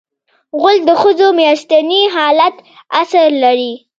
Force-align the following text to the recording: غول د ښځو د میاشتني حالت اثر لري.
غول 0.59 0.77
د 0.87 0.91
ښځو 1.01 1.27
د 1.33 1.37
میاشتني 1.39 2.01
حالت 2.15 2.55
اثر 3.01 3.27
لري. 3.43 3.73